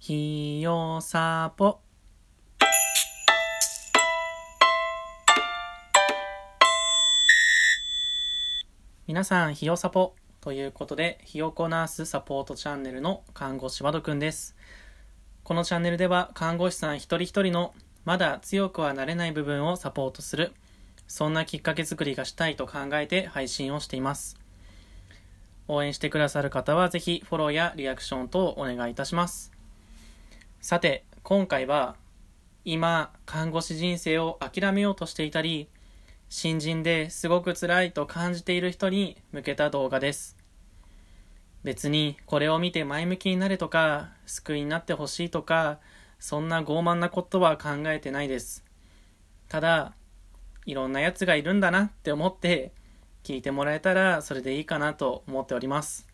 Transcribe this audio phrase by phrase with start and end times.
[0.00, 1.80] ひよさぽ。
[9.08, 10.14] 皆さんひよさぽ。
[10.40, 14.54] ということでひよこナースサポートチャンネルの看護師和どくんです。
[15.42, 17.74] このチャンネルでは看護師さん一人一人の
[18.04, 20.52] まだ強くはなれない部分をサポートする
[21.08, 24.38] そんなきっかけ作りがしたいと考えて配信をしています。
[25.66, 29.57] 応援してくださる方はぜひフォローやリアクション等お願いいたします。
[30.60, 31.94] さて今回は
[32.64, 35.68] 今看護師人生を諦めようとしていたり
[36.28, 40.36] 新人ですごく辛いと感じている人に向けた動画です。
[41.62, 45.78] 別にこれを見て前向きになれとか救いになってほしいとか
[46.18, 48.64] そんな傲慢なことは考えてないです。
[49.48, 49.94] ただ
[50.66, 52.72] いろんなやつがいるんだなって思って
[53.22, 56.08] 聞いてもらえたらそれでいいかなと思っております。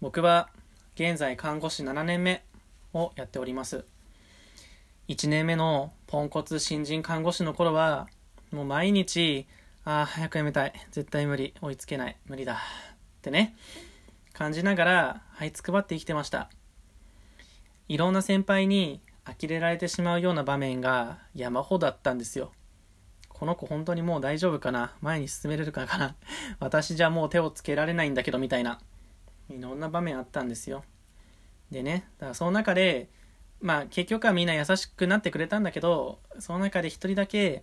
[0.00, 0.50] 僕は
[0.94, 2.44] 現在看護師7年目
[2.92, 3.84] をやっております。
[5.08, 8.08] 1年目のポンコツ新人看護師の頃は
[8.52, 9.46] もう毎日
[9.84, 10.72] ああ早くやめたい。
[10.92, 11.52] 絶対無理。
[11.60, 12.16] 追いつけない。
[12.26, 12.54] 無理だ。
[12.54, 12.58] っ
[13.22, 13.56] てね
[14.32, 16.48] 感じながら這いつくばって生きてました。
[17.88, 22.52] いろんな先輩に呆れられてしまうような場面が山ほどあったんですよ。
[23.28, 24.94] この子本当にもう大丈夫かな？
[25.02, 26.14] 前に進めれるかな？
[26.60, 28.80] 私じゃもう手をつけられないんだけどみたいな。
[29.50, 30.84] いろんな場面あったんですよ。
[31.70, 33.08] でねだからその中で
[33.60, 37.62] まあ結局はみんな優しくなってくれたんだけどその中で一人だけ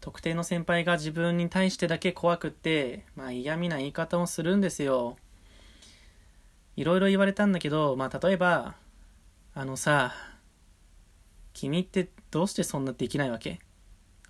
[0.00, 5.16] 特定の先輩が自分に対してだけ怖くってまあ嫌味な言い方をするんですよ。
[6.74, 8.74] いろいろ言われたんだけどまあ例えば
[9.54, 10.14] あのさ
[11.52, 13.58] 君ってどうしてそんなできないわけ？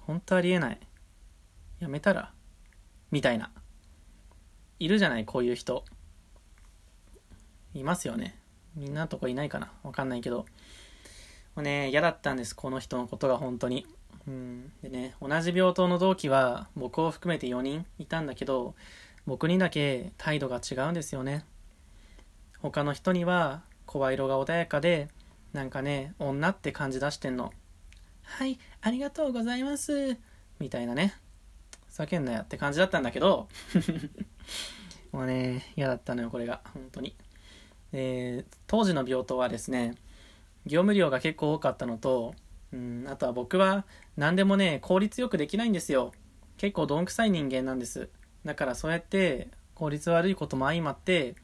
[0.00, 0.80] 本当ありえない。
[1.78, 2.32] やめたら？
[3.12, 3.50] みたいな。
[4.80, 5.84] いるじゃないこういう人。
[7.72, 8.36] いますよね。
[8.76, 9.70] みんなとこいないかな？
[9.82, 10.46] わかんないけど。
[11.54, 13.86] もうね嫌だったんですこの人のことが本当に。
[14.26, 14.72] うん。
[14.82, 18.74] でね同じ病棟の同期は僕を含めて4人いたんだけど
[19.26, 21.44] 僕にだけ態度が違うんですよね。
[22.60, 25.08] 他の人には声色が穏やかで
[25.52, 27.52] なんかね女って感じ出してんの。
[28.22, 30.16] はいありがとうございます。
[30.58, 31.14] みたいなね。
[31.90, 33.48] 叫んなよって感じだったんだけど。
[35.12, 36.62] もうね嫌だったのよこれが。
[36.72, 37.14] 本当に。
[37.92, 39.94] で当時の病棟はですね
[40.66, 42.34] 業務量が結構多かったのと
[42.72, 43.84] うんあとは僕は
[44.16, 46.12] 何でもね効率よくできないんですよ。
[46.56, 48.08] 結構どんくさい人間なんです。
[48.44, 51.34] だからそうやって効率悪いことも相まって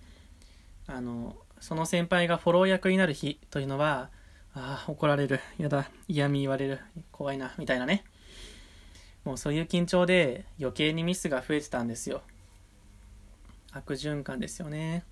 [0.87, 4.10] あのその先輩がフォロー役になる日というのは
[4.54, 5.41] ああ怒られる。
[5.58, 5.91] やだ。
[6.08, 6.81] 嫌味言われる。
[7.12, 7.54] 怖いな。
[7.58, 8.04] みたいなね。
[9.25, 12.22] もうそういう緊張で余計にミスが増えてたんですよ。
[13.72, 15.04] 悪循環ですよね。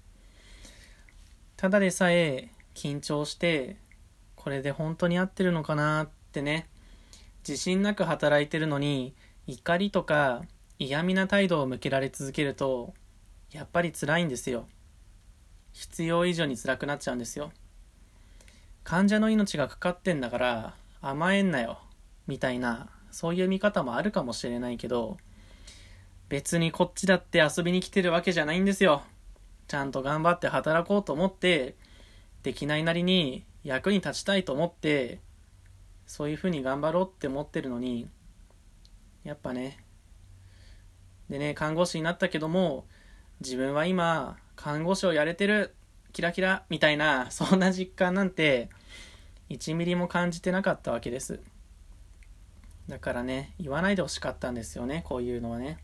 [1.56, 3.76] ただでさえ緊張して
[4.34, 6.68] これで本当に合ってるのかなってね。
[7.48, 9.14] 自信なく働いてるのに
[9.46, 10.42] 怒りとか
[10.80, 12.92] 嫌味な態度を向けられ続けると
[13.52, 14.66] やっぱり辛いんですよ。
[15.72, 17.52] 必要以上に辛くなっちゃうんですよ。
[18.82, 21.78] 患者の命がかかってんだから甘えんなよ
[22.26, 25.16] みたいなそういう見方もあるかもしれないけど
[26.28, 29.02] 別にこっちだって遊びに来てるわけじゃないんですよ。
[29.68, 31.76] ちゃんと頑張って働こうと思って
[32.42, 35.20] できないなりに役に立ちたいと思って
[36.06, 38.08] そういうふうに頑張ろうって思ってるのに
[39.24, 39.78] やっぱね
[41.28, 42.86] でね看護師になったけども
[43.40, 45.74] 自分は今看護師をやれてる
[46.12, 48.70] キラキラみたいなそんな実感なんて
[49.50, 51.40] 1ミリも感じてなかったわけです。
[52.88, 55.78] だからね言わないでほしかったんですよねこういうのはね。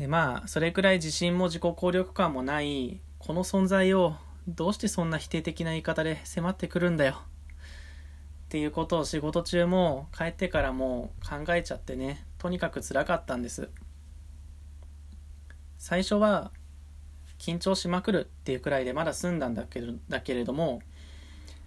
[0.00, 4.16] でまあそれくらい自信も自己効力感もないこの存在を
[4.48, 7.20] どうしてそんな否定的な言い方で迫ってくるんだよ。
[7.20, 13.68] っていうことを仕事中も帰ってからも考えちゃってねとにかく辛かったんです。
[15.76, 16.50] 最初は
[17.38, 20.80] 緊張しまくるっていうくらいでまだ済んだんだけだけれども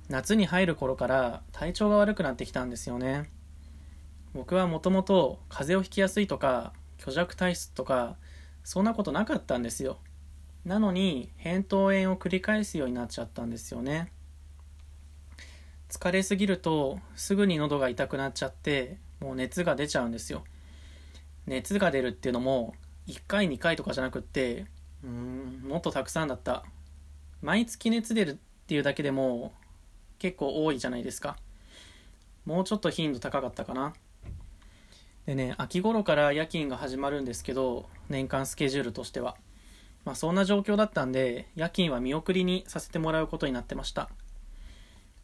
[0.10, 3.30] 夏に入る頃から体調が悪くなってきたんですよね。
[4.34, 8.18] 僕はもともと風邪をひきやすいとか虚弱体質とか
[8.64, 10.00] そんなことなかったんですよ。
[10.66, 14.12] なのに扁桃炎を繰り返すようになっちゃったんですよね。
[15.90, 20.44] 疲れすぎるとすぐに喉が痛くなっちゃってもう熱が出ちゃうんですよ。
[21.46, 22.74] 熱が出るっていうのも
[23.08, 24.66] 1回2回とかじゃなくって
[25.04, 26.64] うーんもっとたくさんだった。
[27.42, 28.36] 毎月熱出るっ
[28.68, 29.52] ていうだけでも
[30.18, 31.36] 結構多いじゃないですか。
[32.46, 33.94] もうちょっと頻度高かったかな。
[35.26, 39.36] でね秋頃から夜勤が始まるんですけど年間スケジュールとしては。
[40.06, 44.10] まあ、そんな状況だったんで夜勤は見送りにさせてもらうことになってました。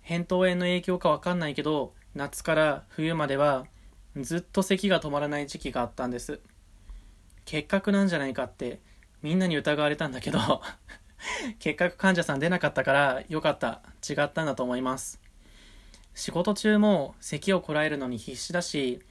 [0.08, 3.66] 扁桃炎の影響か分かんないけど夏から冬までは
[4.16, 6.40] ずっと咳が止まらない時期があったんです。
[7.46, 8.80] 結核なんじゃないかって
[9.22, 10.40] みんなに疑われたんだけど
[11.60, 13.82] 結核患者さん出なかったからよかった。
[14.10, 15.20] 違ったんだと思います。
[16.16, 19.02] 仕事中も咳をこらえるのに必死だし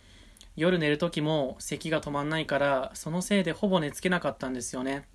[0.58, 5.06] 夜寝る時も咳が止まんないからそのせいでほぼ寝つけなかったんですよね。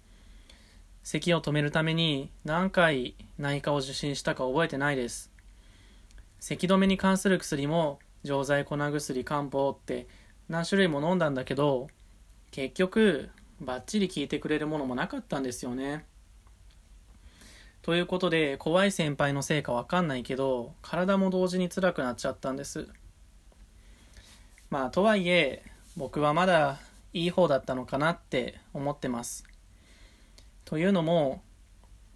[1.04, 5.34] 咳を止めるために何回内科を受診したか覚えてないです。
[6.40, 10.08] 咳止めに関する薬も錠剤粉薬漢方って
[10.48, 11.90] 何種類も飲んだんだけど
[12.52, 13.30] 結局
[13.60, 16.06] バッチリ効いてくれるものもなかったんですよね。
[17.82, 22.88] ということで怖い先輩のせいかわかんないけど体も同時に辛くなっちゃったんです。
[24.74, 25.62] まあとはいえ
[25.98, 26.80] 僕はまだ
[27.14, 29.44] いい方だったのかなって思ってます。
[30.66, 31.44] というのも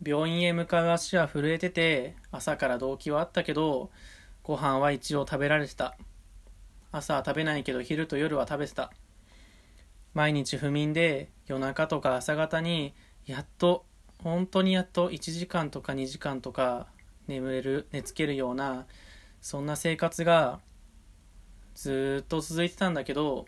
[0.03, 3.91] 病院へ向かう足は震えてて朝から動機はあったけど
[4.41, 5.99] ご飯は一応食べられてた。
[6.91, 8.91] 朝は食べないけど昼と夜は食べてた。
[10.15, 12.95] 毎日不眠で夜中とか朝方に
[13.27, 13.85] やっと
[14.23, 16.87] 本当にやっと1時間とか2時間とか
[17.27, 18.87] 眠れる寝つけるような
[19.41, 20.59] そんな生活が
[21.77, 23.45] ずっと続いてたんだけど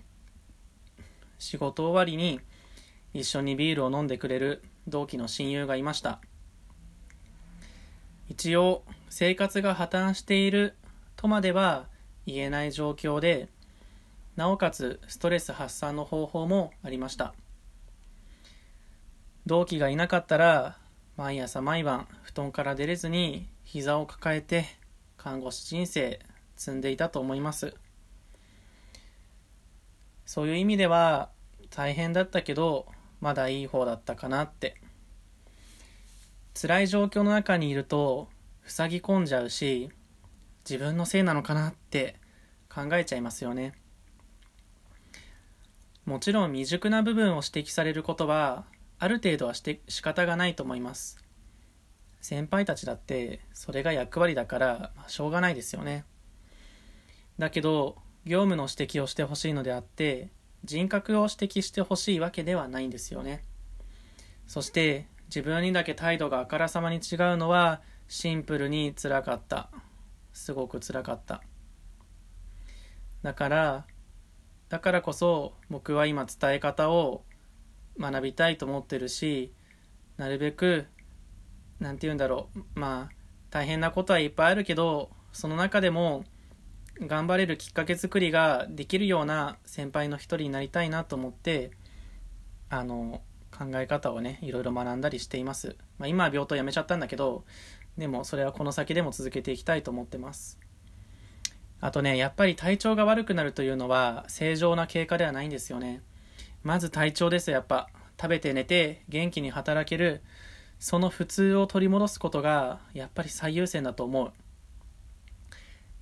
[1.39, 2.39] 仕事終わりに
[3.11, 6.21] 一緒にビールを飲んでくれる同期の親友がいました。
[8.27, 10.75] 一応生活が破綻している
[11.15, 11.87] とまでは
[12.27, 13.49] 言えない状況で
[14.35, 17.33] なおかつストレス発散の方法もありました。
[19.47, 20.77] 同期がいなかったら
[21.17, 24.65] 毎朝毎晩布団から出れずに膝を抱えて
[25.17, 26.19] 看護師人生
[26.55, 27.73] 積んでいたと思います。
[30.29, 31.31] そういう意味では
[31.71, 32.85] 大変だったけど
[33.19, 34.75] まだいい方だったかなって。
[36.53, 38.29] 辛い状況の中にいると
[38.63, 39.89] 塞ぎ込んじゃうし
[40.69, 42.17] 自分のせいなのかなって
[42.71, 43.73] 考えちゃいますよね。
[46.05, 48.65] もちろん未熟な部分を指摘されることは
[48.99, 51.17] ある程度はして仕方がないと思います。
[52.21, 56.05] 先輩たちだってそれが役割だから、しょうがないですよね。
[57.39, 57.97] だけど
[58.29, 60.29] 業務の指摘をしてほしいのであって
[60.63, 63.43] 人格を指摘してほしいわけではないんですよね。
[64.45, 69.71] そして自分にだけ態度があからさまに違うのはシンプルにつらかった。
[70.31, 71.41] すごくつらかった。
[73.23, 73.85] だから
[74.69, 77.23] だからこそ僕は今伝え方を
[77.99, 79.51] 学びたいと思ってるし
[80.17, 80.85] なるべく
[81.79, 82.79] 何て言うんだろう。
[82.79, 83.15] まあ
[83.49, 86.25] 大変なことはいっぱいあるけどその中でも
[87.01, 91.71] 頑張れるきっかけ作りができるような先輩の一人になりたいなと思って
[92.69, 97.43] あの考え方をねいろいろ学んだりしています、まあ、今は病棟やめちゃったんだけど
[97.97, 100.59] でもそれはこの先でも続けていきたいと思ってます。
[101.81, 106.01] あとねやっぱり体調が悪くなるというのは正常な経過ではないんですよね。
[106.63, 107.89] まず体調ですやっぱ。
[108.19, 110.21] 食べて寝て元気に働ける
[110.77, 114.33] その普通を取り戻すことがやっぱり最優先だと思う。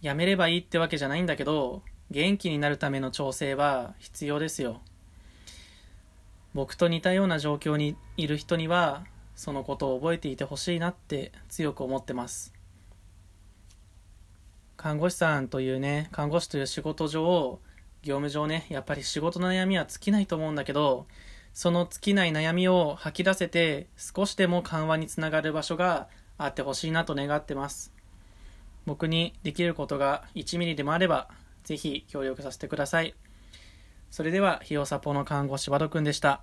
[0.01, 4.81] やめればいいってわけじゃないんだけど元気になるための調整は必要ですよ。
[6.53, 9.03] 僕と似たような状況にいる人には
[9.35, 12.53] そのことを覚えていてほしいなって強く思ってます。
[14.77, 17.59] 看護師さんというね看護師という仕事上
[18.03, 21.07] 業務上ねやっぱり仕事の悩みは尽きないと思うんだけど
[21.53, 26.07] その尽きない悩みを吐き出せて少しでも緩和につながる場所が
[26.37, 27.96] あってほしいなと願ってます。
[28.87, 31.27] 僕にできることが1ミリでもあれば
[31.63, 33.13] ぜひ協力させてください
[34.09, 36.41] それでは、ひよさぽの看護師バドくんでした。